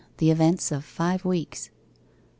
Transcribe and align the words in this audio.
THE 0.17 0.31
EVENTS 0.31 0.71
OF 0.71 0.83
FIVE 0.83 1.25
WEEKS 1.25 1.69
1. 1.69 1.75